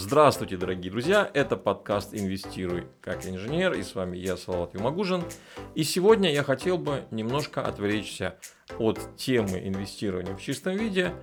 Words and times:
Здравствуйте, 0.00 0.56
дорогие 0.56 0.92
друзья! 0.92 1.28
Это 1.34 1.56
подкаст 1.56 2.14
«Инвестируй 2.14 2.86
как 3.00 3.26
инженер» 3.26 3.72
и 3.72 3.82
с 3.82 3.96
вами 3.96 4.16
я, 4.16 4.36
Салават 4.36 4.72
Юмагужин. 4.74 5.24
И 5.74 5.82
сегодня 5.82 6.32
я 6.32 6.44
хотел 6.44 6.78
бы 6.78 7.02
немножко 7.10 7.62
отвлечься 7.62 8.36
от 8.78 9.16
темы 9.16 9.58
инвестирования 9.58 10.36
в 10.36 10.40
чистом 10.40 10.76
виде, 10.76 11.14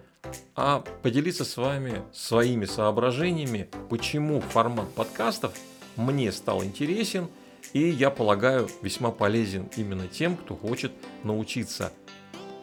а 0.57 0.83
поделиться 1.03 1.45
с 1.45 1.55
вами 1.55 2.01
своими 2.11 2.65
соображениями, 2.65 3.69
почему 3.89 4.41
формат 4.41 4.93
подкастов 4.93 5.53
мне 5.95 6.33
стал 6.33 6.61
интересен 6.61 7.29
и, 7.71 7.79
я 7.79 8.09
полагаю, 8.09 8.67
весьма 8.81 9.11
полезен 9.11 9.69
именно 9.77 10.09
тем, 10.09 10.35
кто 10.35 10.53
хочет 10.53 10.91
научиться 11.23 11.93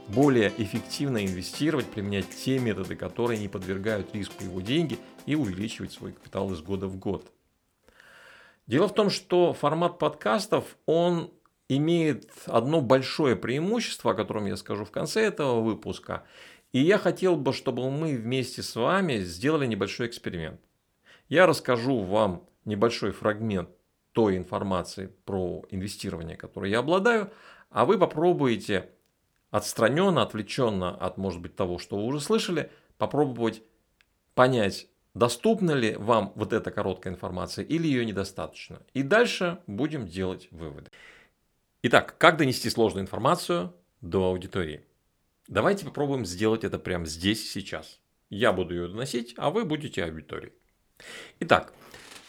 более 0.08 0.52
эффективно 0.58 1.24
инвестировать, 1.24 1.86
применять 1.86 2.28
те 2.30 2.58
методы, 2.58 2.96
которые 2.96 3.38
не 3.40 3.48
подвергают 3.48 4.14
риску 4.14 4.44
его 4.44 4.60
деньги 4.60 4.98
и 5.26 5.34
увеличивать 5.34 5.92
свой 5.92 6.12
капитал 6.12 6.52
из 6.52 6.60
года 6.60 6.86
в 6.86 6.96
год. 6.96 7.30
Дело 8.66 8.88
в 8.88 8.94
том, 8.94 9.10
что 9.10 9.52
формат 9.52 9.98
подкастов, 9.98 10.76
он 10.86 11.30
имеет 11.68 12.30
одно 12.46 12.80
большое 12.80 13.36
преимущество, 13.36 14.12
о 14.12 14.14
котором 14.14 14.46
я 14.46 14.56
скажу 14.56 14.84
в 14.84 14.90
конце 14.90 15.22
этого 15.22 15.60
выпуска. 15.60 16.24
И 16.72 16.80
я 16.80 16.98
хотел 16.98 17.36
бы, 17.36 17.52
чтобы 17.52 17.90
мы 17.90 18.16
вместе 18.16 18.62
с 18.62 18.76
вами 18.76 19.18
сделали 19.18 19.66
небольшой 19.66 20.06
эксперимент. 20.06 20.60
Я 21.28 21.46
расскажу 21.46 22.00
вам 22.00 22.46
небольшой 22.64 23.12
фрагмент 23.12 23.68
той 24.12 24.36
информации 24.36 25.10
про 25.24 25.64
инвестирование, 25.70 26.36
которой 26.36 26.70
я 26.70 26.80
обладаю, 26.80 27.30
а 27.70 27.84
вы 27.84 27.98
попробуете 27.98 28.90
отстраненно, 29.52 30.22
отвлеченно 30.22 30.90
от, 30.96 31.18
может 31.18 31.40
быть, 31.40 31.54
того, 31.54 31.78
что 31.78 31.96
вы 31.96 32.04
уже 32.06 32.20
слышали, 32.20 32.72
попробовать 32.98 33.62
понять, 34.34 34.88
доступна 35.14 35.72
ли 35.72 35.94
вам 35.94 36.32
вот 36.34 36.52
эта 36.54 36.70
короткая 36.70 37.12
информация 37.12 37.64
или 37.64 37.86
ее 37.86 38.04
недостаточно. 38.04 38.80
И 38.94 39.02
дальше 39.02 39.58
будем 39.66 40.08
делать 40.08 40.48
выводы. 40.50 40.90
Итак, 41.82 42.16
как 42.18 42.38
донести 42.38 42.70
сложную 42.70 43.02
информацию 43.02 43.74
до 44.00 44.24
аудитории? 44.24 44.86
Давайте 45.48 45.84
попробуем 45.84 46.24
сделать 46.24 46.64
это 46.64 46.78
прямо 46.78 47.04
здесь 47.04 47.44
и 47.44 47.60
сейчас. 47.60 48.00
Я 48.30 48.54
буду 48.54 48.74
ее 48.74 48.88
доносить, 48.88 49.34
а 49.36 49.50
вы 49.50 49.66
будете 49.66 50.02
аудиторией. 50.02 50.54
Итак, 51.40 51.74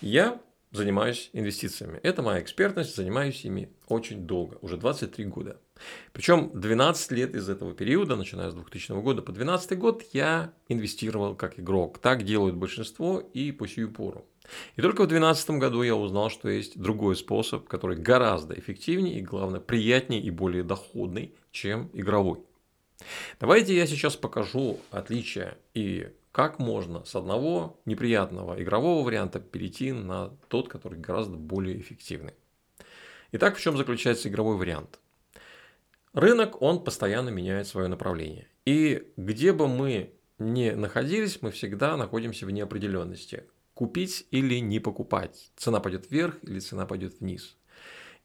я 0.01 0.41
занимаюсь 0.71 1.29
инвестициями. 1.31 1.99
Это 2.03 2.21
моя 2.21 2.41
экспертность, 2.41 2.97
занимаюсь 2.97 3.45
ими 3.45 3.71
очень 3.87 4.27
долго, 4.27 4.57
уже 4.61 4.75
23 4.75 5.25
года. 5.25 5.61
Причем 6.11 6.51
12 6.53 7.11
лет 7.11 7.35
из 7.35 7.49
этого 7.49 7.73
периода, 7.73 8.15
начиная 8.15 8.51
с 8.51 8.53
2000 8.53 9.01
года 9.01 9.21
по 9.21 9.31
2012 9.31 9.77
год, 9.77 10.03
я 10.13 10.53
инвестировал 10.67 11.35
как 11.35 11.59
игрок. 11.59 11.99
Так 11.99 12.23
делают 12.23 12.55
большинство 12.55 13.19
и 13.19 13.51
по 13.51 13.67
сию 13.67 13.91
пору. 13.91 14.25
И 14.75 14.81
только 14.81 15.03
в 15.03 15.07
2012 15.07 15.49
году 15.51 15.81
я 15.83 15.95
узнал, 15.95 16.29
что 16.29 16.49
есть 16.49 16.79
другой 16.79 17.15
способ, 17.15 17.67
который 17.67 17.97
гораздо 17.97 18.57
эффективнее 18.57 19.19
и, 19.19 19.21
главное, 19.21 19.59
приятнее 19.59 20.21
и 20.21 20.29
более 20.29 20.63
доходный, 20.63 21.33
чем 21.51 21.89
игровой. 21.93 22.39
Давайте 23.39 23.75
я 23.75 23.87
сейчас 23.87 24.15
покажу 24.15 24.79
отличия 24.91 25.57
и 25.73 26.09
как 26.31 26.59
можно 26.59 27.05
с 27.05 27.15
одного 27.15 27.79
неприятного 27.85 28.61
игрового 28.61 29.05
варианта 29.05 29.39
перейти 29.39 29.91
на 29.91 30.29
тот, 30.47 30.67
который 30.67 30.99
гораздо 30.99 31.37
более 31.37 31.79
эффективный. 31.79 32.33
Итак, 33.31 33.57
в 33.57 33.61
чем 33.61 33.77
заключается 33.77 34.29
игровой 34.29 34.57
вариант? 34.57 34.99
Рынок, 36.13 36.61
он 36.61 36.83
постоянно 36.83 37.29
меняет 37.29 37.67
свое 37.67 37.87
направление. 37.87 38.47
И 38.65 39.11
где 39.17 39.51
бы 39.51 39.67
мы 39.67 40.13
ни 40.37 40.69
находились, 40.69 41.41
мы 41.41 41.49
всегда 41.49 41.97
находимся 41.97 42.45
в 42.45 42.51
неопределенности. 42.51 43.45
Купить 43.73 44.27
или 44.29 44.59
не 44.59 44.79
покупать. 44.79 45.51
Цена 45.55 45.79
пойдет 45.79 46.11
вверх 46.11 46.37
или 46.43 46.59
цена 46.59 46.85
пойдет 46.85 47.19
вниз. 47.19 47.57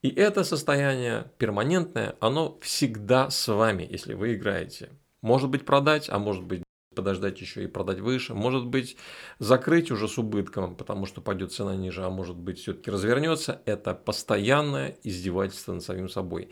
И 0.03 0.11
это 0.11 0.45
состояние 0.45 1.33
перманентное, 1.39 2.15
оно 2.21 2.59
всегда 2.61 3.31
с 3.31 3.49
вами, 3.49 3.89
если 3.91 4.13
вы 4.13 4.35
играете. 4.35 4.91
Может 5.23 5.49
быть 5.49 5.65
продать, 5.65 6.09
а 6.11 6.19
может 6.19 6.45
быть 6.45 6.63
подождать 6.95 7.41
еще 7.41 7.65
и 7.65 7.69
продать 7.69 8.01
выше, 8.01 8.35
может 8.35 8.67
быть 8.67 8.97
закрыть 9.39 9.91
уже 9.91 10.09
с 10.09 10.19
убытком, 10.19 10.77
потому 10.77 11.07
что 11.07 11.21
пойдет 11.21 11.53
цена 11.53 11.75
ниже, 11.75 12.05
а 12.05 12.11
может 12.11 12.37
быть 12.37 12.59
все-таки 12.59 12.91
развернется. 12.91 13.63
Это 13.65 13.95
постоянное 13.95 14.97
издевательство 15.03 15.73
над 15.73 15.83
самим 15.83 16.09
собой. 16.09 16.51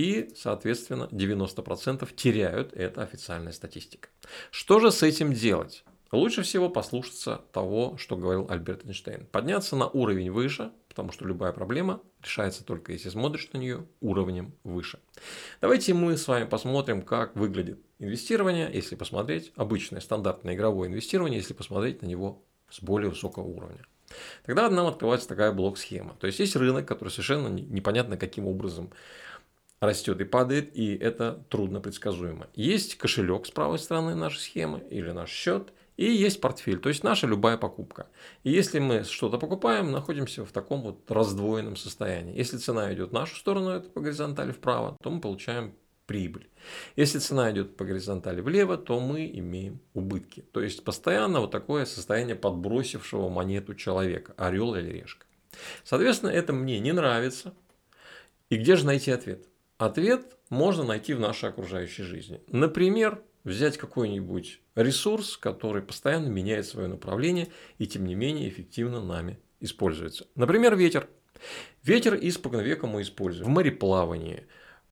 И, 0.00 0.30
соответственно, 0.34 1.08
90% 1.12 2.08
теряют, 2.16 2.72
это 2.72 3.02
официальная 3.02 3.52
статистика. 3.52 4.08
Что 4.50 4.80
же 4.80 4.92
с 4.92 5.02
этим 5.02 5.34
делать? 5.34 5.84
Лучше 6.10 6.40
всего 6.40 6.70
послушаться 6.70 7.42
того, 7.52 7.98
что 7.98 8.16
говорил 8.16 8.46
Альберт 8.48 8.86
Эйнштейн. 8.86 9.26
Подняться 9.26 9.76
на 9.76 9.88
уровень 9.88 10.30
выше, 10.30 10.72
потому 10.88 11.12
что 11.12 11.26
любая 11.26 11.52
проблема 11.52 12.00
решается 12.22 12.64
только 12.64 12.92
если 12.92 13.10
смотришь 13.10 13.50
на 13.52 13.58
нее 13.58 13.86
уровнем 14.00 14.54
выше. 14.64 15.00
Давайте 15.60 15.92
мы 15.92 16.16
с 16.16 16.26
вами 16.26 16.46
посмотрим, 16.46 17.02
как 17.02 17.36
выглядит 17.36 17.78
инвестирование, 17.98 18.70
если 18.72 18.96
посмотреть 18.96 19.52
обычное 19.54 20.00
стандартное 20.00 20.54
игровое 20.54 20.88
инвестирование, 20.88 21.40
если 21.40 21.52
посмотреть 21.52 22.00
на 22.00 22.06
него 22.06 22.42
с 22.70 22.82
более 22.82 23.10
высокого 23.10 23.44
уровня. 23.44 23.84
Тогда 24.46 24.70
нам 24.70 24.86
открывается 24.86 25.28
такая 25.28 25.52
блок-схема. 25.52 26.16
То 26.18 26.26
есть 26.26 26.38
есть 26.38 26.56
рынок, 26.56 26.88
который 26.88 27.10
совершенно 27.10 27.48
непонятно 27.48 28.16
каким 28.16 28.46
образом 28.46 28.90
растет 29.80 30.20
и 30.20 30.24
падает, 30.24 30.76
и 30.76 30.94
это 30.94 31.44
трудно 31.48 31.80
предсказуемо. 31.80 32.48
Есть 32.54 32.96
кошелек 32.96 33.46
с 33.46 33.50
правой 33.50 33.78
стороны 33.78 34.14
нашей 34.14 34.38
схемы 34.38 34.82
или 34.90 35.10
наш 35.10 35.30
счет, 35.30 35.72
и 35.96 36.10
есть 36.10 36.40
портфель, 36.40 36.78
то 36.78 36.88
есть 36.88 37.04
наша 37.04 37.26
любая 37.26 37.58
покупка. 37.58 38.06
И 38.42 38.50
если 38.50 38.78
мы 38.78 39.04
что-то 39.04 39.38
покупаем, 39.38 39.90
находимся 39.90 40.44
в 40.44 40.52
таком 40.52 40.82
вот 40.82 41.10
раздвоенном 41.10 41.76
состоянии. 41.76 42.36
Если 42.36 42.56
цена 42.56 42.92
идет 42.94 43.10
в 43.10 43.12
нашу 43.12 43.36
сторону, 43.36 43.70
это 43.70 43.90
по 43.90 44.00
горизонтали 44.00 44.52
вправо, 44.52 44.96
то 45.02 45.10
мы 45.10 45.20
получаем 45.20 45.74
прибыль. 46.06 46.48
Если 46.96 47.18
цена 47.18 47.52
идет 47.52 47.76
по 47.76 47.84
горизонтали 47.84 48.40
влево, 48.40 48.76
то 48.76 48.98
мы 48.98 49.30
имеем 49.32 49.80
убытки. 49.94 50.42
То 50.52 50.62
есть 50.62 50.84
постоянно 50.84 51.40
вот 51.40 51.50
такое 51.50 51.84
состояние 51.84 52.34
подбросившего 52.34 53.28
монету 53.28 53.74
человека, 53.74 54.34
орел 54.36 54.74
или 54.74 54.90
решка. 54.90 55.26
Соответственно, 55.84 56.30
это 56.30 56.52
мне 56.52 56.80
не 56.80 56.92
нравится. 56.92 57.54
И 58.48 58.56
где 58.56 58.76
же 58.76 58.86
найти 58.86 59.10
ответ? 59.10 59.46
Ответ 59.80 60.36
можно 60.50 60.84
найти 60.84 61.14
в 61.14 61.20
нашей 61.20 61.48
окружающей 61.48 62.02
жизни. 62.02 62.42
Например, 62.48 63.22
взять 63.44 63.78
какой-нибудь 63.78 64.60
ресурс, 64.74 65.38
который 65.38 65.80
постоянно 65.80 66.28
меняет 66.28 66.66
свое 66.66 66.86
направление 66.86 67.48
и 67.78 67.86
тем 67.86 68.04
не 68.04 68.14
менее 68.14 68.50
эффективно 68.50 69.02
нами 69.02 69.38
используется. 69.58 70.26
Например, 70.34 70.76
ветер. 70.76 71.08
Ветер 71.82 72.18
испокон 72.20 72.60
века 72.60 72.86
мы 72.86 73.00
используем 73.00 73.46
в 73.46 73.54
мореплавании, 73.54 74.46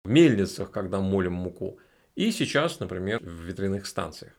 в 0.04 0.08
мельницах, 0.08 0.70
когда 0.70 1.00
молим 1.00 1.34
муку. 1.34 1.78
И 2.14 2.30
сейчас, 2.30 2.80
например, 2.80 3.22
в 3.22 3.42
ветряных 3.42 3.84
станциях. 3.84 4.32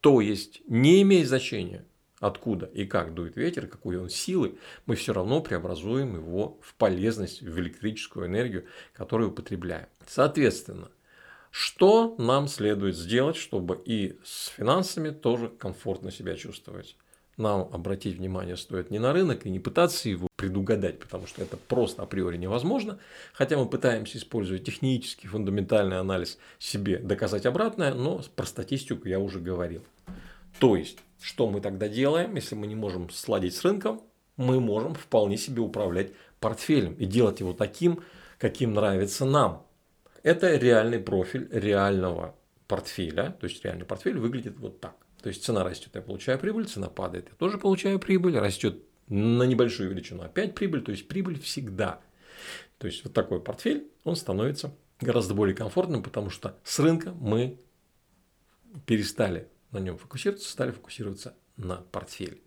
То 0.00 0.20
есть 0.20 0.60
не 0.68 1.00
имеет 1.00 1.28
значения, 1.28 1.86
откуда 2.26 2.66
и 2.66 2.86
как 2.86 3.12
дует 3.14 3.36
ветер, 3.36 3.66
какой 3.66 3.98
он 3.98 4.08
силы, 4.08 4.56
мы 4.86 4.96
все 4.96 5.12
равно 5.12 5.40
преобразуем 5.40 6.16
его 6.16 6.58
в 6.62 6.74
полезность, 6.74 7.42
в 7.42 7.58
электрическую 7.58 8.26
энергию, 8.26 8.64
которую 8.94 9.30
употребляем. 9.30 9.86
Соответственно, 10.06 10.88
что 11.50 12.14
нам 12.18 12.48
следует 12.48 12.96
сделать, 12.96 13.36
чтобы 13.36 13.80
и 13.84 14.18
с 14.24 14.48
финансами 14.48 15.10
тоже 15.10 15.48
комфортно 15.48 16.10
себя 16.10 16.34
чувствовать? 16.34 16.96
Нам 17.36 17.68
обратить 17.72 18.16
внимание 18.16 18.56
стоит 18.56 18.90
не 18.90 18.98
на 18.98 19.12
рынок 19.12 19.44
и 19.44 19.50
не 19.50 19.58
пытаться 19.58 20.08
его 20.08 20.28
предугадать, 20.36 21.00
потому 21.00 21.26
что 21.26 21.42
это 21.42 21.56
просто 21.56 22.02
априори 22.02 22.36
невозможно. 22.36 22.98
Хотя 23.32 23.58
мы 23.58 23.68
пытаемся 23.68 24.18
использовать 24.18 24.64
технический, 24.64 25.26
фундаментальный 25.26 25.98
анализ 25.98 26.38
себе 26.58 26.98
доказать 26.98 27.44
обратное, 27.44 27.92
но 27.92 28.22
про 28.34 28.46
статистику 28.46 29.08
я 29.08 29.18
уже 29.18 29.40
говорил. 29.40 29.84
То 30.58 30.76
есть, 30.76 30.98
что 31.20 31.48
мы 31.48 31.60
тогда 31.60 31.88
делаем, 31.88 32.34
если 32.34 32.54
мы 32.54 32.66
не 32.66 32.74
можем 32.74 33.10
сладить 33.10 33.54
с 33.54 33.64
рынком? 33.64 34.02
Мы 34.36 34.60
можем 34.60 34.94
вполне 34.94 35.36
себе 35.36 35.62
управлять 35.62 36.12
портфелем 36.40 36.94
и 36.94 37.06
делать 37.06 37.40
его 37.40 37.52
таким, 37.52 38.02
каким 38.38 38.74
нравится 38.74 39.24
нам. 39.24 39.66
Это 40.22 40.56
реальный 40.56 40.98
профиль 40.98 41.48
реального 41.50 42.34
портфеля. 42.66 43.36
То 43.40 43.46
есть 43.46 43.64
реальный 43.64 43.84
портфель 43.84 44.18
выглядит 44.18 44.58
вот 44.58 44.80
так. 44.80 44.96
То 45.22 45.28
есть 45.28 45.42
цена 45.42 45.64
растет, 45.64 45.90
я 45.94 46.02
получаю 46.02 46.38
прибыль, 46.38 46.66
цена 46.66 46.88
падает, 46.88 47.28
я 47.30 47.34
тоже 47.36 47.56
получаю 47.56 47.98
прибыль, 47.98 48.36
растет 48.38 48.82
на 49.08 49.44
небольшую 49.44 49.88
величину 49.88 50.22
опять 50.22 50.54
прибыль, 50.54 50.82
то 50.82 50.90
есть 50.90 51.08
прибыль 51.08 51.40
всегда. 51.40 52.00
То 52.76 52.86
есть 52.86 53.04
вот 53.04 53.14
такой 53.14 53.40
портфель, 53.40 53.88
он 54.04 54.16
становится 54.16 54.74
гораздо 55.00 55.32
более 55.32 55.56
комфортным, 55.56 56.02
потому 56.02 56.28
что 56.28 56.58
с 56.62 56.78
рынка 56.78 57.12
мы 57.12 57.58
перестали 58.84 59.48
на 59.74 59.78
нем 59.78 59.98
фокусироваться, 59.98 60.50
стали 60.50 60.70
фокусироваться 60.70 61.36
на 61.56 61.76
портфеле. 61.76 62.38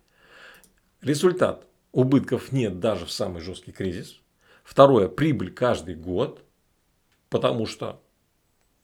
Результат. 1.02 1.68
Убытков 1.92 2.52
нет 2.52 2.80
даже 2.80 3.06
в 3.06 3.12
самый 3.12 3.42
жесткий 3.42 3.72
кризис. 3.72 4.20
Второе. 4.64 5.08
Прибыль 5.08 5.54
каждый 5.54 5.96
год, 5.96 6.44
потому 7.30 7.66
что 7.66 8.02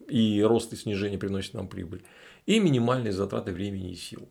и 0.08 0.42
рост 0.42 0.74
и 0.74 0.76
снижение 0.76 1.18
приносят 1.18 1.54
нам 1.54 1.68
прибыль. 1.68 2.04
И 2.46 2.60
минимальные 2.60 3.14
затраты 3.14 3.52
времени 3.52 3.92
и 3.92 3.96
сил. 3.96 4.30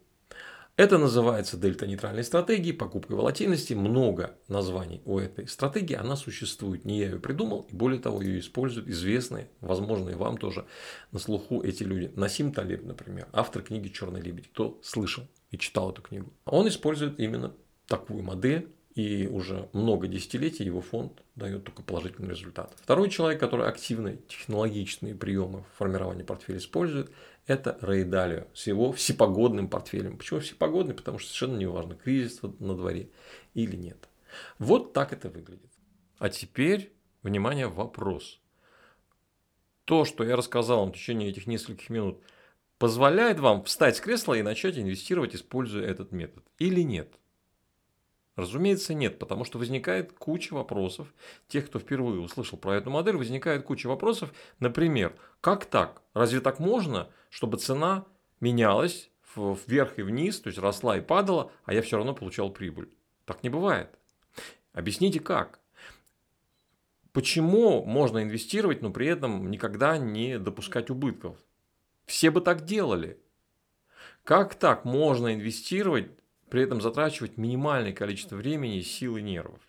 Это 0.77 0.97
называется 0.97 1.59
дельта-нейтральной 1.59 2.25
стратегией, 2.25 2.73
покупкой 2.73 3.17
волатильности. 3.17 3.75
Много 3.75 4.39
названий 4.49 5.03
у 5.05 5.19
этой 5.19 5.47
стратегии. 5.47 5.95
Она 5.95 6.17
существует. 6.17 6.87
Не 6.87 6.99
я 6.99 7.11
ее 7.11 7.19
придумал. 7.19 7.67
И 7.71 7.75
более 7.75 8.01
того, 8.01 8.23
ее 8.23 8.41
используют 8.41 8.89
известные, 8.89 9.51
возможно, 9.61 10.09
и 10.09 10.15
вам 10.15 10.39
тоже 10.39 10.65
на 11.11 11.19
слуху 11.19 11.61
эти 11.63 11.83
люди. 11.83 12.11
Насим 12.17 12.53
Талиб, 12.55 12.85
например, 12.85 13.29
автор 13.33 13.63
книги 13.63 13.89
«Черный 13.89 14.23
лебедь». 14.23 14.51
Кто 14.51 14.81
слышал 14.83 15.25
и 15.51 15.59
читал 15.59 15.91
эту 15.91 16.01
книгу? 16.01 16.33
Он 16.47 16.67
использует 16.67 17.21
именно 17.21 17.55
такую 17.87 18.23
модель. 18.23 18.73
И 18.95 19.27
уже 19.27 19.71
много 19.73 20.07
десятилетий 20.07 20.65
его 20.65 20.83
фонд 20.83 21.23
дает 21.35 21.65
только 21.65 21.83
положительный 21.83 22.29
результат. 22.29 22.77
Второй 22.77 23.09
человек, 23.09 23.41
который 23.41 23.67
активно 23.67 24.17
технологичные 24.17 25.15
приемы 25.15 25.65
формирования 25.79 26.25
портфеля 26.25 26.59
использует, 26.59 27.11
это 27.47 27.79
Рэй 27.81 28.05
Далио 28.05 28.45
с 28.53 28.67
его 28.67 28.93
всепогодным 28.93 29.69
портфелем. 29.69 30.19
Почему 30.19 30.41
всепогодный? 30.41 30.95
Потому 30.95 31.19
что 31.19 31.29
совершенно 31.29 31.59
не 31.59 31.67
важно, 31.67 31.95
кризис 31.95 32.41
на 32.43 32.77
дворе 32.77 33.09
или 33.55 33.77
нет. 33.77 34.09
Вот 34.59 34.93
так 34.93 35.15
это 35.15 35.31
выглядит. 35.31 35.71
А 36.19 36.29
теперь, 36.29 36.93
внимание, 37.23 37.69
вопрос. 37.69 38.41
То, 39.85 40.05
что 40.05 40.23
я 40.23 40.37
рассказал 40.37 40.81
вам 40.81 40.93
в 40.93 40.97
течение 40.97 41.31
этих 41.31 41.47
нескольких 41.47 41.89
минут, 41.89 42.21
позволяет 42.79 43.41
вам 43.41 43.65
встать 43.65 43.97
с 43.97 44.01
кресла 44.01 44.35
и 44.35 44.43
начать 44.43 44.77
инвестировать, 44.77 45.35
используя 45.35 45.87
этот 45.87 46.13
метод 46.13 46.45
или 46.59 46.83
нет? 46.83 47.19
Разумеется, 48.35 48.95
нет, 48.95 49.19
потому 49.19 49.45
что 49.45 49.59
возникает 49.59 50.13
куча 50.13 50.55
вопросов. 50.55 51.13
Тех, 51.49 51.67
кто 51.67 51.79
впервые 51.79 52.21
услышал 52.21 52.59
про 52.59 52.77
эту 52.77 52.91
модель, 52.91 53.17
возникает 53.17 53.65
куча 53.65 53.89
вопросов. 53.89 54.33
Например, 54.59 55.15
как 55.41 55.67
так? 55.67 56.01
Разве 56.15 56.41
так 56.41 56.59
можно, 56.59 57.11
чтобы 57.29 57.59
цена 57.59 58.07
менялась 58.41 59.11
вверх 59.37 59.99
и 59.99 60.03
вниз, 60.03 60.41
то 60.41 60.49
есть 60.49 60.59
росла 60.59 60.97
и 60.97 61.03
падала, 61.03 61.53
а 61.65 61.75
я 61.75 61.83
все 61.83 61.97
равно 61.97 62.15
получал 62.15 62.51
прибыль? 62.51 62.91
Так 63.27 63.43
не 63.43 63.51
бывает. 63.51 63.99
Объясните 64.73 65.21
как? 65.21 65.61
Почему 67.13 67.85
можно 67.85 68.23
инвестировать, 68.23 68.81
но 68.81 68.91
при 68.91 69.07
этом 69.07 69.51
никогда 69.51 69.99
не 69.99 70.39
допускать 70.39 70.89
убытков? 70.89 71.37
Все 72.07 72.31
бы 72.31 72.41
так 72.41 72.65
делали. 72.65 73.19
Как 74.25 74.55
так 74.55 74.87
можно 74.87 75.35
инвестировать 75.35 76.11
при 76.53 76.65
этом 76.65 76.83
затрачивать 76.83 77.39
минимальное 77.39 77.95
количество 77.95 78.37
времени, 78.37 78.83
сил 78.83 79.17
и 79.17 79.23
нервов. 79.23 79.63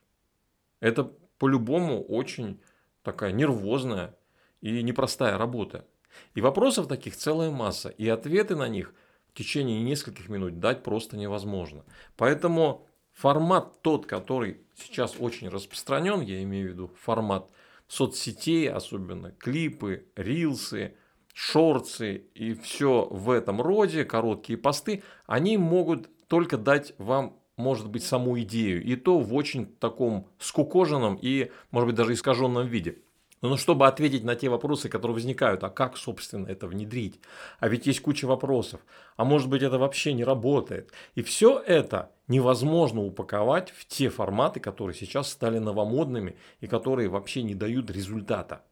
Это 0.82 1.06
по-любому 1.38 2.04
очень 2.04 2.60
такая 3.04 3.32
нервозная 3.32 4.18
и 4.60 4.84
непростая 4.84 5.38
работа. 5.38 5.88
И 6.36 6.42
вопросов 6.42 6.90
таких 6.90 7.16
целая 7.16 7.52
масса, 7.52 7.88
и 7.88 8.10
ответы 8.10 8.58
на 8.58 8.68
них 8.68 8.94
в 9.30 9.34
течение 9.34 9.82
нескольких 9.82 10.28
минут 10.28 10.60
дать 10.60 10.84
просто 10.84 11.16
невозможно. 11.16 11.86
Поэтому 12.18 12.86
формат 13.14 13.82
тот, 13.82 14.06
который 14.06 14.58
сейчас 14.76 15.16
очень 15.18 15.48
распространен, 15.48 16.20
я 16.20 16.44
имею 16.44 16.68
в 16.68 16.72
виду 16.74 16.92
формат 17.00 17.50
соцсетей, 17.88 18.70
особенно 18.70 19.32
клипы, 19.32 20.06
рилсы, 20.18 20.98
шорцы 21.34 22.26
и 22.36 22.54
все 22.56 23.08
в 23.10 23.30
этом 23.30 23.62
роде, 23.62 24.04
короткие 24.04 24.58
посты, 24.58 25.02
они 25.28 25.58
могут 25.58 26.10
только 26.34 26.58
дать 26.58 26.96
вам 26.98 27.36
может 27.58 27.88
быть, 27.88 28.04
саму 28.04 28.40
идею, 28.40 28.84
и 28.84 28.96
то 28.96 29.20
в 29.20 29.36
очень 29.36 29.68
таком 29.68 30.28
скукоженном 30.40 31.20
и, 31.22 31.52
может 31.70 31.86
быть, 31.86 31.96
даже 31.96 32.14
искаженном 32.14 32.66
виде. 32.66 32.98
Но 33.44 33.56
чтобы 33.56 33.86
ответить 33.86 34.24
на 34.24 34.34
те 34.34 34.50
вопросы, 34.50 34.90
которые 34.90 35.14
возникают, 35.14 35.64
а 35.64 35.70
как, 35.70 35.96
собственно, 35.96 36.48
это 36.48 36.66
внедрить? 36.66 37.20
А 37.60 37.68
ведь 37.68 37.86
есть 37.86 38.02
куча 38.02 38.26
вопросов. 38.26 38.82
А 39.16 39.24
может 39.24 39.48
быть, 39.48 39.62
это 39.62 39.78
вообще 39.78 40.14
не 40.14 40.24
работает? 40.24 40.92
И 41.14 41.22
все 41.22 41.60
это 41.60 42.10
невозможно 42.28 43.02
упаковать 43.04 43.70
в 43.70 43.86
те 43.86 44.10
форматы, 44.10 44.60
которые 44.60 44.96
сейчас 44.96 45.30
стали 45.30 45.60
новомодными 45.60 46.36
и 46.62 46.66
которые 46.66 47.10
вообще 47.10 47.44
не 47.44 47.54
дают 47.54 47.92
результата. 47.92 48.64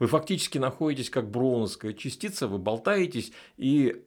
Вы 0.00 0.08
фактически 0.08 0.58
находитесь 0.58 1.10
как 1.10 1.30
броуновская 1.30 1.92
частица, 1.92 2.48
вы 2.48 2.58
болтаетесь 2.58 3.30
и 3.56 4.04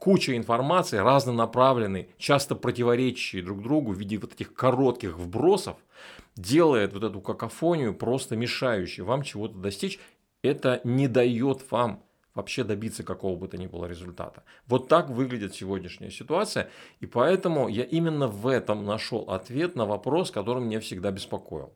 куча 0.00 0.36
информации, 0.36 0.96
разнонаправленной, 0.96 2.08
часто 2.18 2.56
противоречащей 2.56 3.42
друг 3.42 3.62
другу 3.62 3.92
в 3.92 3.98
виде 3.98 4.18
вот 4.18 4.32
этих 4.32 4.54
коротких 4.54 5.16
вбросов, 5.16 5.76
делает 6.36 6.94
вот 6.94 7.04
эту 7.04 7.20
какофонию 7.20 7.94
просто 7.94 8.34
мешающей 8.34 9.02
вам 9.02 9.22
чего-то 9.22 9.58
достичь. 9.58 10.00
Это 10.42 10.80
не 10.84 11.06
дает 11.06 11.70
вам 11.70 12.02
вообще 12.34 12.64
добиться 12.64 13.02
какого 13.02 13.36
бы 13.36 13.48
то 13.48 13.58
ни 13.58 13.66
было 13.66 13.84
результата. 13.84 14.42
Вот 14.66 14.88
так 14.88 15.10
выглядит 15.10 15.54
сегодняшняя 15.54 16.10
ситуация, 16.10 16.70
и 17.00 17.06
поэтому 17.06 17.68
я 17.68 17.84
именно 17.84 18.26
в 18.26 18.46
этом 18.46 18.86
нашел 18.86 19.22
ответ 19.28 19.76
на 19.76 19.84
вопрос, 19.84 20.30
который 20.30 20.62
меня 20.62 20.80
всегда 20.80 21.10
беспокоил. 21.10 21.74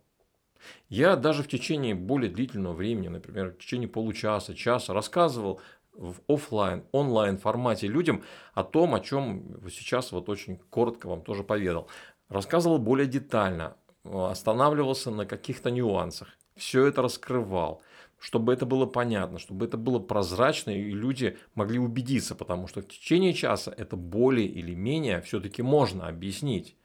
Я 0.88 1.16
даже 1.16 1.42
в 1.42 1.48
течение 1.48 1.94
более 1.94 2.30
длительного 2.30 2.72
времени, 2.72 3.08
например, 3.08 3.50
в 3.50 3.58
течение 3.58 3.88
получаса, 3.88 4.54
часа 4.54 4.94
рассказывал 4.94 5.60
в 5.94 6.16
офлайн, 6.28 6.84
онлайн 6.92 7.38
формате 7.38 7.86
людям 7.86 8.22
о 8.52 8.64
том, 8.64 8.94
о 8.94 9.00
чем 9.00 9.56
сейчас 9.70 10.12
вот 10.12 10.28
очень 10.28 10.58
коротко 10.70 11.08
вам 11.08 11.22
тоже 11.22 11.44
поведал. 11.44 11.88
Рассказывал 12.28 12.78
более 12.78 13.06
детально, 13.06 13.76
останавливался 14.04 15.10
на 15.10 15.26
каких-то 15.26 15.70
нюансах, 15.70 16.28
все 16.56 16.86
это 16.86 17.02
раскрывал, 17.02 17.82
чтобы 18.18 18.52
это 18.52 18.66
было 18.66 18.86
понятно, 18.86 19.38
чтобы 19.38 19.66
это 19.66 19.76
было 19.76 19.98
прозрачно 19.98 20.70
и 20.70 20.90
люди 20.90 21.36
могли 21.54 21.78
убедиться, 21.78 22.34
потому 22.34 22.66
что 22.68 22.80
в 22.80 22.88
течение 22.88 23.32
часа 23.34 23.72
это 23.76 23.96
более 23.96 24.46
или 24.46 24.74
менее 24.74 25.20
все-таки 25.20 25.62
можно 25.62 26.08
объяснить. 26.08 26.76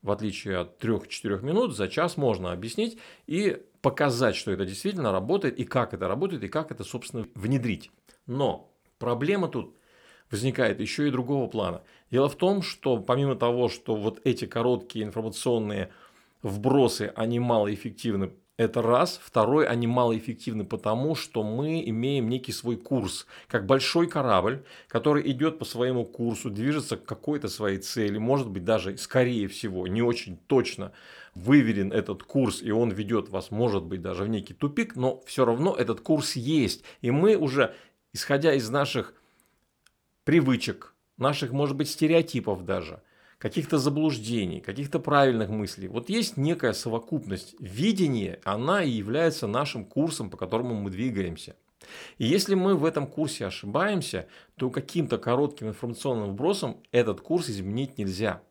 В 0.00 0.12
отличие 0.12 0.58
от 0.58 0.82
3-4 0.82 1.44
минут, 1.44 1.76
за 1.76 1.88
час 1.88 2.16
можно 2.16 2.52
объяснить 2.52 2.98
и 3.26 3.60
показать, 3.82 4.36
что 4.36 4.52
это 4.52 4.64
действительно 4.64 5.10
работает, 5.10 5.58
и 5.58 5.64
как 5.64 5.92
это 5.92 6.06
работает, 6.06 6.44
и 6.44 6.48
как 6.48 6.70
это, 6.70 6.84
собственно, 6.84 7.26
внедрить. 7.34 7.90
Но 8.28 8.70
проблема 8.98 9.48
тут 9.48 9.74
возникает 10.30 10.80
еще 10.80 11.08
и 11.08 11.10
другого 11.10 11.48
плана. 11.48 11.82
Дело 12.12 12.28
в 12.28 12.36
том, 12.36 12.62
что 12.62 12.98
помимо 12.98 13.34
того, 13.34 13.68
что 13.68 13.96
вот 13.96 14.20
эти 14.22 14.44
короткие 14.44 15.04
информационные 15.04 15.90
вбросы, 16.42 17.12
они 17.16 17.40
малоэффективны 17.40 18.30
это 18.58 18.82
раз. 18.82 19.20
Второй, 19.22 19.66
они 19.66 19.86
малоэффективны 19.86 20.64
потому, 20.64 21.14
что 21.14 21.42
мы 21.44 21.80
имеем 21.88 22.28
некий 22.28 22.52
свой 22.52 22.76
курс. 22.76 23.26
Как 23.46 23.66
большой 23.66 24.08
корабль, 24.08 24.64
который 24.88 25.30
идет 25.30 25.58
по 25.58 25.64
своему 25.64 26.04
курсу, 26.04 26.50
движется 26.50 26.96
к 26.96 27.04
какой-то 27.04 27.48
своей 27.48 27.78
цели. 27.78 28.18
Может 28.18 28.50
быть, 28.50 28.64
даже, 28.64 28.98
скорее 28.98 29.46
всего, 29.46 29.86
не 29.86 30.02
очень 30.02 30.36
точно 30.48 30.92
выверен 31.36 31.92
этот 31.92 32.24
курс, 32.24 32.60
и 32.60 32.72
он 32.72 32.90
ведет 32.90 33.28
вас, 33.28 33.52
может 33.52 33.84
быть, 33.84 34.02
даже 34.02 34.24
в 34.24 34.28
некий 34.28 34.54
тупик, 34.54 34.96
но 34.96 35.22
все 35.24 35.44
равно 35.44 35.72
этот 35.74 36.00
курс 36.00 36.34
есть. 36.34 36.82
И 37.00 37.12
мы 37.12 37.36
уже 37.36 37.74
исходя 38.18 38.52
из 38.52 38.68
наших 38.68 39.14
привычек, 40.24 40.94
наших, 41.16 41.52
может 41.52 41.76
быть, 41.76 41.88
стереотипов 41.88 42.64
даже, 42.64 43.00
каких-то 43.38 43.78
заблуждений, 43.78 44.60
каких-то 44.60 44.98
правильных 44.98 45.48
мыслей. 45.48 45.86
Вот 45.86 46.08
есть 46.08 46.36
некая 46.36 46.72
совокупность 46.72 47.54
видения, 47.60 48.40
она 48.44 48.82
и 48.82 48.90
является 48.90 49.46
нашим 49.46 49.84
курсом, 49.84 50.30
по 50.30 50.36
которому 50.36 50.74
мы 50.74 50.90
двигаемся. 50.90 51.54
И 52.18 52.26
если 52.26 52.56
мы 52.56 52.74
в 52.74 52.84
этом 52.84 53.06
курсе 53.06 53.46
ошибаемся, 53.46 54.26
то 54.56 54.68
каким-то 54.68 55.16
коротким 55.18 55.68
информационным 55.68 56.32
вбросом 56.32 56.82
этот 56.90 57.20
курс 57.20 57.48
изменить 57.48 57.98
нельзя. 57.98 58.42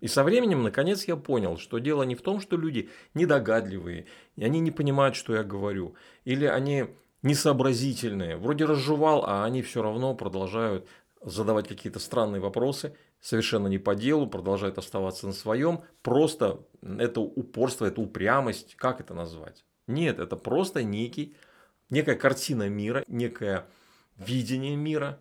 И 0.00 0.08
со 0.08 0.24
временем, 0.24 0.62
наконец, 0.62 1.04
я 1.04 1.16
понял, 1.16 1.58
что 1.58 1.78
дело 1.78 2.04
не 2.04 2.14
в 2.14 2.22
том, 2.22 2.40
что 2.40 2.56
люди 2.56 2.88
недогадливые, 3.14 4.06
и 4.36 4.44
они 4.44 4.60
не 4.60 4.70
понимают, 4.70 5.14
что 5.14 5.34
я 5.34 5.42
говорю, 5.42 5.94
или 6.24 6.46
они 6.46 6.86
несообразительные. 7.22 8.36
Вроде 8.36 8.64
разжевал, 8.64 9.24
а 9.26 9.44
они 9.44 9.62
все 9.62 9.82
равно 9.82 10.14
продолжают 10.14 10.86
задавать 11.22 11.68
какие-то 11.68 11.98
странные 11.98 12.40
вопросы, 12.40 12.94
совершенно 13.20 13.66
не 13.66 13.78
по 13.78 13.94
делу, 13.94 14.28
продолжают 14.28 14.78
оставаться 14.78 15.26
на 15.26 15.32
своем. 15.32 15.82
Просто 16.02 16.60
это 16.82 17.20
упорство, 17.20 17.86
это 17.86 18.00
упрямость, 18.00 18.76
как 18.76 19.00
это 19.00 19.14
назвать? 19.14 19.64
Нет, 19.86 20.18
это 20.18 20.36
просто 20.36 20.82
некий, 20.82 21.34
некая 21.90 22.14
картина 22.14 22.68
мира, 22.68 23.04
некое 23.08 23.66
видение 24.16 24.76
мира, 24.76 25.18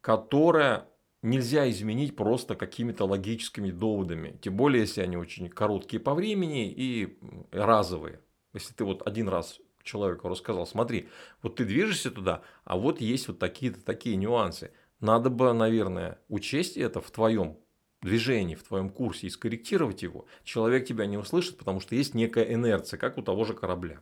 которое 0.00 0.86
нельзя 1.22 1.68
изменить 1.70 2.16
просто 2.16 2.54
какими-то 2.54 3.04
логическими 3.04 3.70
доводами. 3.70 4.38
Тем 4.40 4.56
более, 4.56 4.82
если 4.82 5.02
они 5.02 5.16
очень 5.16 5.48
короткие 5.48 6.00
по 6.00 6.14
времени 6.14 6.70
и 6.70 7.18
разовые. 7.50 8.20
Если 8.52 8.72
ты 8.72 8.84
вот 8.84 9.06
один 9.06 9.28
раз 9.28 9.60
человеку 9.82 10.28
рассказал, 10.28 10.66
смотри, 10.66 11.08
вот 11.42 11.56
ты 11.56 11.64
движешься 11.64 12.10
туда, 12.10 12.42
а 12.64 12.76
вот 12.76 13.00
есть 13.00 13.28
вот 13.28 13.38
такие-то 13.38 13.80
такие 13.80 14.16
нюансы. 14.16 14.72
Надо 15.00 15.30
бы, 15.30 15.52
наверное, 15.52 16.18
учесть 16.28 16.76
это 16.76 17.00
в 17.00 17.10
твоем 17.10 17.58
движении, 18.02 18.54
в 18.54 18.62
твоем 18.62 18.90
курсе 18.90 19.26
и 19.26 19.30
скорректировать 19.30 20.02
его. 20.02 20.26
Человек 20.44 20.86
тебя 20.86 21.06
не 21.06 21.16
услышит, 21.16 21.58
потому 21.58 21.80
что 21.80 21.94
есть 21.94 22.14
некая 22.14 22.44
инерция, 22.52 22.98
как 22.98 23.18
у 23.18 23.22
того 23.22 23.44
же 23.44 23.54
корабля. 23.54 24.00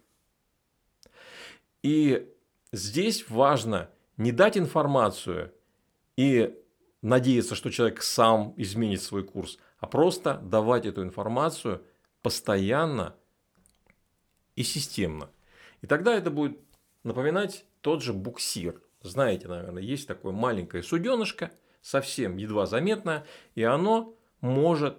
И 1.83 2.29
здесь 2.73 3.29
важно 3.29 3.91
не 4.17 4.33
дать 4.33 4.59
информацию 4.59 5.53
и 6.17 6.55
надеяться, 7.03 7.55
что 7.55 7.71
человек 7.71 8.03
сам 8.03 8.55
изменит 8.57 9.03
свой 9.03 9.25
курс, 9.25 9.59
а 9.79 9.87
просто 9.87 10.35
давать 10.39 10.87
эту 10.87 11.03
информацию 11.03 11.83
постоянно 12.23 13.15
и 14.57 14.65
системно. 14.65 15.31
И 15.83 15.87
тогда 15.87 16.15
это 16.15 16.31
будет 16.31 16.59
напоминать 17.03 17.65
тот 17.81 18.03
же 18.03 18.13
буксир. 18.13 18.83
Знаете, 19.03 19.49
наверное, 19.49 19.83
есть 19.83 20.09
такое 20.09 20.33
маленькое 20.33 20.83
суденышко, 20.83 21.53
совсем 21.81 22.37
едва 22.37 22.67
заметное, 22.67 23.27
и 23.55 23.63
оно 23.63 24.15
может 24.41 24.99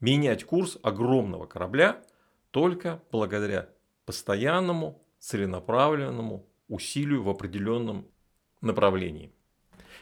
менять 0.00 0.44
курс 0.44 0.78
огромного 0.82 1.46
корабля 1.46 2.02
только 2.50 3.02
благодаря 3.10 3.68
постоянному 4.04 5.02
целенаправленному 5.18 6.46
усилию 6.68 7.22
в 7.22 7.28
определенном 7.28 8.08
направлении. 8.60 9.32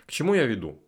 К 0.06 0.10
чему 0.10 0.34
я 0.34 0.44
веду? 0.44 0.82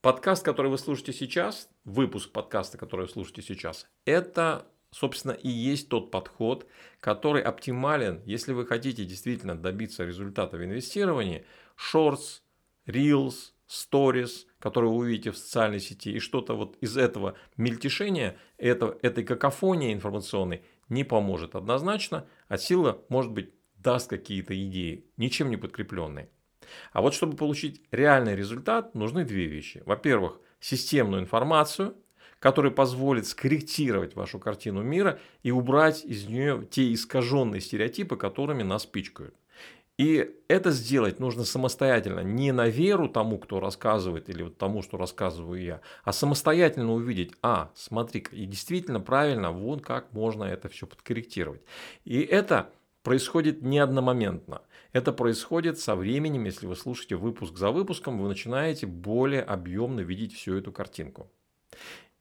Подкаст, 0.00 0.44
который 0.44 0.70
вы 0.70 0.78
слушаете 0.78 1.12
сейчас, 1.12 1.68
выпуск 1.84 2.30
подкаста, 2.30 2.78
который 2.78 3.02
вы 3.02 3.08
слушаете 3.08 3.42
сейчас, 3.42 3.88
это, 4.04 4.66
собственно, 4.90 5.32
и 5.32 5.48
есть 5.48 5.88
тот 5.88 6.10
подход, 6.10 6.66
который 7.00 7.42
оптимален, 7.42 8.22
если 8.24 8.52
вы 8.52 8.66
хотите 8.66 9.04
действительно 9.04 9.56
добиться 9.56 10.04
результата 10.04 10.56
в 10.56 10.64
инвестировании. 10.64 11.44
Shorts, 11.76 12.40
Reels, 12.86 13.52
Stories, 13.68 14.46
которые 14.58 14.90
вы 14.90 14.98
увидите 14.98 15.32
в 15.32 15.38
социальной 15.38 15.80
сети, 15.80 16.12
и 16.12 16.18
что-то 16.20 16.54
вот 16.54 16.76
из 16.80 16.96
этого 16.96 17.36
мельтешения, 17.56 18.38
это, 18.58 18.96
этой 19.02 19.24
какофонии 19.24 19.92
информационной 19.92 20.62
не 20.88 21.04
поможет 21.04 21.54
однозначно, 21.54 22.26
а 22.48 22.58
сила, 22.58 23.04
может 23.08 23.32
быть, 23.32 23.52
даст 23.76 24.08
какие-то 24.08 24.54
идеи, 24.54 25.04
ничем 25.16 25.50
не 25.50 25.56
подкрепленные. 25.56 26.30
А 26.92 27.00
вот 27.00 27.14
чтобы 27.14 27.36
получить 27.36 27.82
реальный 27.90 28.34
результат, 28.34 28.94
нужны 28.94 29.24
две 29.24 29.46
вещи. 29.46 29.82
Во-первых, 29.86 30.40
системную 30.60 31.22
информацию, 31.22 31.96
которая 32.46 32.70
позволит 32.70 33.26
скорректировать 33.26 34.14
вашу 34.14 34.38
картину 34.38 34.80
мира 34.80 35.18
и 35.42 35.50
убрать 35.50 36.04
из 36.04 36.28
нее 36.28 36.64
те 36.70 36.94
искаженные 36.94 37.60
стереотипы, 37.60 38.16
которыми 38.16 38.62
нас 38.62 38.86
пичкают. 38.86 39.34
И 39.98 40.32
это 40.46 40.70
сделать 40.70 41.18
нужно 41.18 41.42
самостоятельно, 41.42 42.20
не 42.20 42.52
на 42.52 42.68
веру 42.68 43.08
тому, 43.08 43.38
кто 43.38 43.58
рассказывает, 43.58 44.28
или 44.30 44.44
вот 44.44 44.58
тому, 44.58 44.82
что 44.82 44.96
рассказываю 44.96 45.60
я, 45.60 45.80
а 46.04 46.12
самостоятельно 46.12 46.92
увидеть, 46.92 47.32
а, 47.42 47.72
смотри, 47.74 48.24
и 48.30 48.46
действительно 48.46 49.00
правильно, 49.00 49.50
вот 49.50 49.82
как 49.82 50.12
можно 50.12 50.44
это 50.44 50.68
все 50.68 50.86
подкорректировать. 50.86 51.62
И 52.04 52.20
это 52.20 52.70
происходит 53.02 53.62
не 53.62 53.80
одномоментно. 53.80 54.62
Это 54.92 55.10
происходит 55.10 55.80
со 55.80 55.96
временем, 55.96 56.44
если 56.44 56.68
вы 56.68 56.76
слушаете 56.76 57.16
выпуск 57.16 57.56
за 57.56 57.72
выпуском, 57.72 58.20
вы 58.20 58.28
начинаете 58.28 58.86
более 58.86 59.42
объемно 59.42 60.02
видеть 60.02 60.34
всю 60.34 60.54
эту 60.54 60.70
картинку. 60.70 61.28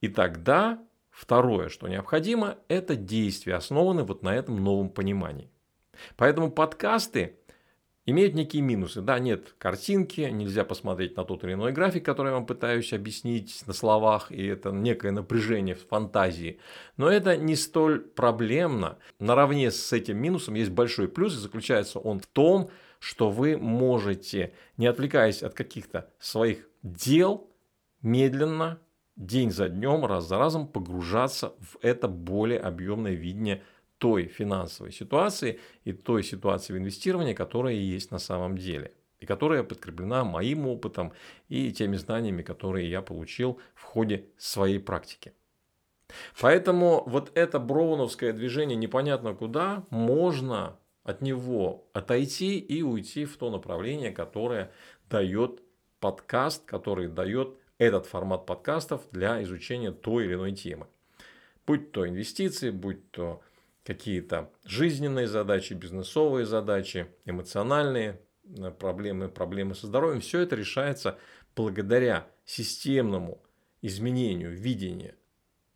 И 0.05 0.07
тогда 0.07 0.77
второе, 1.09 1.67
что 1.67 1.87
необходимо, 1.87 2.59
это 2.67 2.95
действия, 2.95 3.55
основанные 3.55 4.05
вот 4.05 4.21
на 4.21 4.35
этом 4.35 4.63
новом 4.63 4.89
понимании. 4.89 5.49
Поэтому 6.15 6.51
подкасты 6.51 7.39
имеют 8.05 8.35
некие 8.35 8.61
минусы. 8.61 9.01
Да, 9.01 9.17
нет 9.17 9.55
картинки, 9.57 10.21
нельзя 10.21 10.63
посмотреть 10.63 11.17
на 11.17 11.25
тот 11.25 11.43
или 11.43 11.53
иной 11.53 11.71
график, 11.71 12.05
который 12.05 12.27
я 12.27 12.33
вам 12.35 12.45
пытаюсь 12.45 12.93
объяснить 12.93 13.63
на 13.65 13.73
словах, 13.73 14.31
и 14.31 14.45
это 14.45 14.69
некое 14.69 15.09
напряжение 15.09 15.73
в 15.73 15.87
фантазии. 15.87 16.59
Но 16.97 17.09
это 17.09 17.35
не 17.35 17.55
столь 17.55 18.01
проблемно. 18.01 18.99
Наравне 19.17 19.71
с 19.71 19.91
этим 19.91 20.19
минусом 20.19 20.53
есть 20.53 20.69
большой 20.69 21.07
плюс, 21.07 21.33
и 21.33 21.39
заключается 21.39 21.97
он 21.97 22.19
в 22.19 22.27
том, 22.27 22.69
что 22.99 23.31
вы 23.31 23.57
можете, 23.57 24.53
не 24.77 24.85
отвлекаясь 24.85 25.41
от 25.41 25.55
каких-то 25.55 26.11
своих 26.19 26.69
дел, 26.83 27.49
медленно, 28.03 28.79
день 29.15 29.51
за 29.51 29.69
днем, 29.69 30.05
раз 30.05 30.27
за 30.27 30.37
разом 30.37 30.67
погружаться 30.67 31.53
в 31.59 31.77
это 31.81 32.07
более 32.07 32.59
объемное 32.59 33.13
видение 33.13 33.63
той 33.97 34.25
финансовой 34.25 34.91
ситуации 34.91 35.59
и 35.83 35.93
той 35.93 36.23
ситуации 36.23 36.73
в 36.73 36.77
инвестировании, 36.77 37.33
которая 37.33 37.73
есть 37.73 38.11
на 38.11 38.19
самом 38.19 38.57
деле. 38.57 38.93
И 39.19 39.25
которая 39.25 39.63
подкреплена 39.63 40.23
моим 40.23 40.67
опытом 40.67 41.13
и 41.47 41.71
теми 41.71 41.95
знаниями, 41.95 42.41
которые 42.41 42.89
я 42.89 43.01
получил 43.01 43.59
в 43.73 43.83
ходе 43.83 44.25
своей 44.37 44.79
практики. 44.79 45.33
Поэтому 46.39 47.03
вот 47.07 47.31
это 47.35 47.59
броуновское 47.59 48.33
движение 48.33 48.75
непонятно 48.75 49.33
куда, 49.33 49.85
можно 49.89 50.77
от 51.03 51.21
него 51.21 51.87
отойти 51.93 52.59
и 52.59 52.81
уйти 52.81 53.25
в 53.25 53.37
то 53.37 53.49
направление, 53.49 54.11
которое 54.11 54.71
дает 55.09 55.61
подкаст, 55.99 56.65
который 56.65 57.07
дает 57.07 57.57
этот 57.77 58.05
формат 58.05 58.45
подкастов 58.45 59.01
для 59.11 59.41
изучения 59.43 59.91
той 59.91 60.25
или 60.25 60.35
иной 60.35 60.53
темы. 60.53 60.87
Будь 61.65 61.91
то 61.91 62.07
инвестиции, 62.07 62.69
будь 62.69 63.11
то 63.11 63.41
какие-то 63.83 64.51
жизненные 64.63 65.27
задачи, 65.27 65.73
бизнесовые 65.73 66.45
задачи, 66.45 67.07
эмоциональные 67.25 68.19
э, 68.43 68.71
проблемы, 68.71 69.29
проблемы 69.29 69.75
со 69.75 69.87
здоровьем. 69.87 70.21
Все 70.21 70.39
это 70.39 70.55
решается 70.55 71.17
благодаря 71.55 72.27
системному 72.45 73.41
изменению 73.81 74.51
видения 74.51 75.15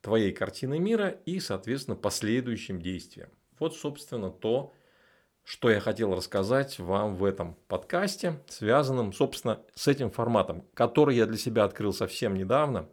твоей 0.01 0.31
картины 0.31 0.79
мира 0.79 1.09
и, 1.25 1.39
соответственно, 1.39 1.95
последующим 1.95 2.81
действиям. 2.81 3.29
Вот, 3.59 3.75
собственно, 3.75 4.31
то, 4.31 4.73
что 5.49 5.71
я 5.71 5.79
хотел 5.79 6.13
рассказать 6.13 6.77
вам 6.77 7.15
в 7.15 7.25
этом 7.25 7.57
подкасте, 7.67 8.39
связанном, 8.47 9.11
собственно, 9.13 9.59
с 9.73 9.87
этим 9.87 10.11
форматом, 10.11 10.63
который 10.75 11.15
я 11.15 11.25
для 11.25 11.39
себя 11.39 11.63
открыл 11.63 11.91
совсем 11.91 12.35
недавно. 12.35 12.87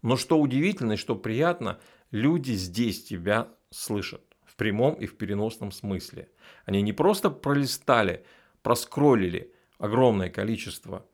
Но 0.00 0.16
что 0.16 0.38
удивительно 0.38 0.92
и 0.92 0.96
что 0.96 1.16
приятно, 1.16 1.80
люди 2.12 2.52
здесь 2.52 3.02
тебя 3.02 3.48
слышат 3.70 4.22
в 4.44 4.54
прямом 4.54 4.94
и 4.94 5.06
в 5.06 5.18
переносном 5.18 5.72
смысле. 5.72 6.30
Они 6.66 6.82
не 6.82 6.92
просто 6.92 7.30
пролистали, 7.30 8.24
проскроллили 8.62 9.52
огромное 9.78 10.30
количество 10.30 11.04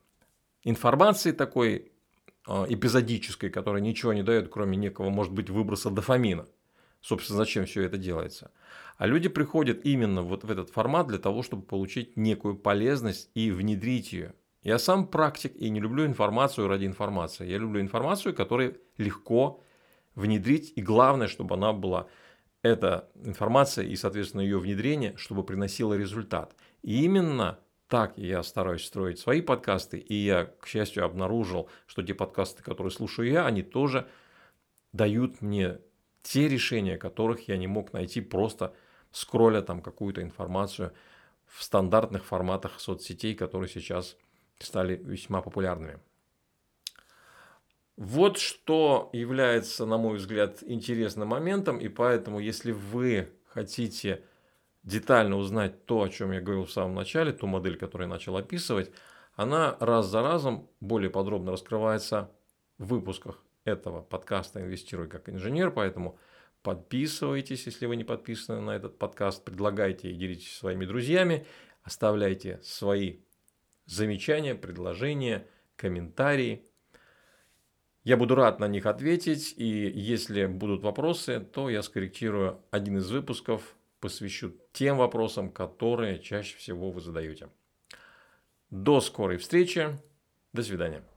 информации 0.64 1.32
такой 1.32 1.92
э, 2.46 2.64
эпизодической, 2.68 3.48
которая 3.48 3.80
ничего 3.80 4.12
не 4.12 4.22
дает, 4.22 4.50
кроме 4.50 4.76
некого, 4.76 5.08
может 5.08 5.32
быть, 5.32 5.48
выброса 5.48 5.88
дофамина. 5.88 6.46
Собственно, 7.02 7.38
зачем 7.38 7.66
все 7.66 7.82
это 7.82 7.98
делается? 7.98 8.52
А 8.96 9.06
люди 9.06 9.28
приходят 9.28 9.84
именно 9.84 10.22
вот 10.22 10.44
в 10.44 10.50
этот 10.50 10.70
формат 10.70 11.08
для 11.08 11.18
того, 11.18 11.42
чтобы 11.42 11.62
получить 11.62 12.16
некую 12.16 12.56
полезность 12.56 13.30
и 13.34 13.50
внедрить 13.50 14.12
ее. 14.12 14.34
Я 14.62 14.78
сам 14.78 15.08
практик 15.08 15.54
и 15.56 15.68
не 15.70 15.80
люблю 15.80 16.06
информацию 16.06 16.68
ради 16.68 16.86
информации. 16.86 17.48
Я 17.48 17.58
люблю 17.58 17.80
информацию, 17.80 18.34
которую 18.34 18.80
легко 18.96 19.60
внедрить, 20.14 20.72
и 20.76 20.82
главное, 20.82 21.26
чтобы 21.26 21.56
она 21.56 21.72
была 21.72 22.06
эта 22.62 23.10
информация 23.16 23.84
и, 23.84 23.96
соответственно, 23.96 24.42
ее 24.42 24.60
внедрение, 24.60 25.14
чтобы 25.16 25.42
приносило 25.42 25.94
результат. 25.94 26.54
И 26.82 27.04
именно 27.04 27.58
так 27.88 28.16
я 28.16 28.42
стараюсь 28.44 28.84
строить 28.84 29.18
свои 29.18 29.40
подкасты, 29.40 29.98
и 29.98 30.14
я, 30.14 30.44
к 30.44 30.68
счастью, 30.68 31.04
обнаружил, 31.04 31.68
что 31.86 32.02
те 32.02 32.14
подкасты, 32.14 32.62
которые 32.62 32.92
слушаю 32.92 33.28
я, 33.28 33.46
они 33.46 33.62
тоже 33.62 34.06
дают 34.92 35.42
мне 35.42 35.80
те 36.22 36.48
решения, 36.48 36.96
которых 36.96 37.48
я 37.48 37.56
не 37.56 37.66
мог 37.66 37.92
найти 37.92 38.20
просто 38.20 38.74
скролля 39.10 39.60
там 39.60 39.82
какую-то 39.82 40.22
информацию 40.22 40.92
в 41.46 41.62
стандартных 41.62 42.24
форматах 42.24 42.80
соцсетей, 42.80 43.34
которые 43.34 43.68
сейчас 43.68 44.16
стали 44.58 44.96
весьма 44.96 45.42
популярными. 45.42 45.98
Вот 47.96 48.38
что 48.38 49.10
является, 49.12 49.84
на 49.84 49.98
мой 49.98 50.16
взгляд, 50.16 50.62
интересным 50.62 51.28
моментом, 51.28 51.78
и 51.78 51.88
поэтому, 51.88 52.40
если 52.40 52.72
вы 52.72 53.30
хотите 53.46 54.24
детально 54.82 55.36
узнать 55.36 55.84
то, 55.84 56.02
о 56.02 56.08
чем 56.08 56.32
я 56.32 56.40
говорил 56.40 56.64
в 56.64 56.72
самом 56.72 56.94
начале, 56.94 57.32
ту 57.32 57.46
модель, 57.46 57.76
которую 57.76 58.08
я 58.08 58.14
начал 58.14 58.36
описывать, 58.36 58.90
она 59.34 59.76
раз 59.78 60.06
за 60.06 60.22
разом 60.22 60.68
более 60.80 61.10
подробно 61.10 61.52
раскрывается 61.52 62.30
в 62.78 62.86
выпусках 62.86 63.42
этого 63.64 64.02
подкаста 64.02 64.60
«Инвестируй 64.60 65.08
как 65.08 65.28
инженер», 65.28 65.70
поэтому 65.70 66.18
подписывайтесь, 66.62 67.66
если 67.66 67.86
вы 67.86 67.96
не 67.96 68.04
подписаны 68.04 68.60
на 68.60 68.70
этот 68.72 68.98
подкаст, 68.98 69.44
предлагайте 69.44 70.10
и 70.10 70.14
делитесь 70.14 70.56
своими 70.56 70.84
друзьями, 70.84 71.46
оставляйте 71.82 72.60
свои 72.62 73.20
замечания, 73.86 74.54
предложения, 74.54 75.46
комментарии– 75.76 76.66
я 78.04 78.16
буду 78.16 78.34
рад 78.34 78.58
на 78.58 78.66
них 78.66 78.86
ответить, 78.86 79.54
и 79.56 79.64
если 79.94 80.46
будут 80.46 80.82
вопросы, 80.82 81.38
то 81.38 81.70
я 81.70 81.82
скорректирую 81.82 82.60
один 82.72 82.98
из 82.98 83.08
выпусков, 83.10 83.76
посвящу 84.00 84.52
тем 84.72 84.96
вопросам, 84.96 85.52
которые 85.52 86.18
чаще 86.18 86.56
всего 86.56 86.90
вы 86.90 87.00
задаете. 87.00 87.48
До 88.70 89.00
скорой 89.00 89.36
встречи. 89.36 89.96
До 90.52 90.64
свидания. 90.64 91.11